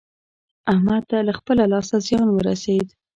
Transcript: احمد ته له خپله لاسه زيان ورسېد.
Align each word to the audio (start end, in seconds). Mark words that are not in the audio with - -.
احمد 0.71 1.03
ته 1.09 1.17
له 1.27 1.33
خپله 1.39 1.63
لاسه 1.73 1.95
زيان 2.07 2.27
ورسېد. 2.31 2.87